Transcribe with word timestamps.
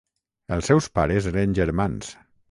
Els 0.55 0.69
seus 0.71 0.87
pares 0.99 1.27
eren 1.31 1.53
germans. 1.59 2.09